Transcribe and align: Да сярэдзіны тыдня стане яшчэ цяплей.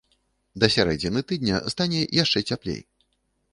Да 0.63 0.69
сярэдзіны 0.75 1.23
тыдня 1.33 1.61
стане 1.75 2.01
яшчэ 2.23 2.45
цяплей. 2.51 2.83